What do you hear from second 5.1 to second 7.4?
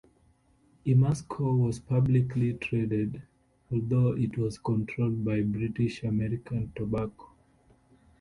by British American Tobacco.